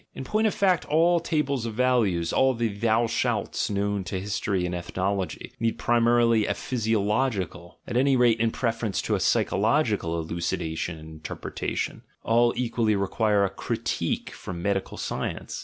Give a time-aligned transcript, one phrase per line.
[0.15, 4.65] In point of fact, all tables of values, all the "thou shalts" known to history
[4.65, 10.97] and ethnology, need primarily a physiological, at any rate in preference to a psychological, elucidation
[10.97, 15.59] and interpretation: all equally require a critique from medical science.